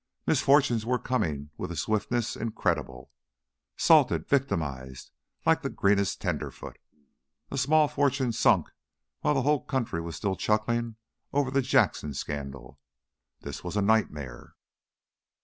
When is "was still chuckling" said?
10.01-10.95